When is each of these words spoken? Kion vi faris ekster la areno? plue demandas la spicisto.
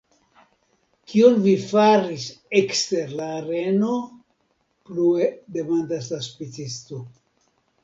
Kion 1.11 1.35
vi 1.43 1.53
faris 1.63 2.25
ekster 2.61 3.13
la 3.21 3.29
areno? 3.35 3.99
plue 4.89 5.31
demandas 5.61 6.11
la 6.17 6.23
spicisto. 6.33 7.07